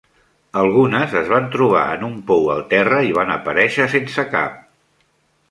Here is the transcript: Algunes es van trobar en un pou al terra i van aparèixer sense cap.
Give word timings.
Algunes 0.59 1.11
es 1.19 1.29
van 1.33 1.45
trobar 1.55 1.83
en 1.97 2.07
un 2.07 2.15
pou 2.31 2.49
al 2.55 2.65
terra 2.73 3.03
i 3.11 3.15
van 3.19 3.35
aparèixer 3.35 3.87
sense 3.95 4.27
cap. 4.35 4.59